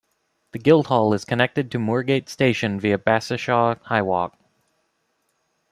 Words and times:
The 0.53 0.57
Guildhall 0.57 1.13
is 1.13 1.25
connected 1.25 1.69
to 1.69 1.77
Moorgate 1.77 2.27
station 2.27 2.79
via 2.79 2.97
Bassishaw 2.97 3.79
Highwalk. 3.83 4.35